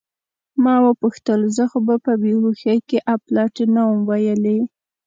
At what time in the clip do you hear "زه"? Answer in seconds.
1.55-1.63